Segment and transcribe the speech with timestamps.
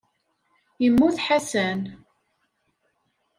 [0.85, 1.81] Immut Ḥasan.